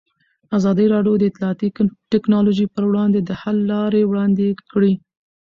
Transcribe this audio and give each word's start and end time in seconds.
ازادي 0.57 0.85
راډیو 0.93 1.13
د 1.17 1.23
اطلاعاتی 1.29 1.67
تکنالوژي 2.13 2.65
پر 2.73 2.83
وړاندې 2.89 3.19
د 3.23 3.31
حل 3.41 3.57
لارې 3.71 4.01
وړاندې 4.05 4.47
کړي. 4.71 4.93